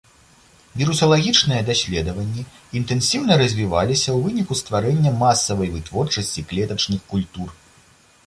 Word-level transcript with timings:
Вірусалагічныя 0.77 1.65
даследаванні 1.67 2.45
інтэнсіўна 2.79 3.33
развіваліся 3.43 4.09
ў 4.13 4.17
выніку 4.25 4.53
стварэння 4.61 5.11
масавай 5.21 5.71
вытворчасці 5.75 6.45
клетачных 6.53 7.05
культур. 7.13 7.49